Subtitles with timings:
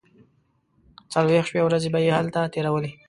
[1.13, 2.91] څلوېښت شپې او ورځې به یې هلته تیرولې.